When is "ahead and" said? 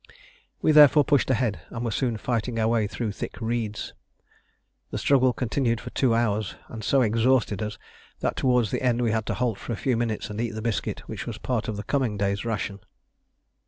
1.29-1.85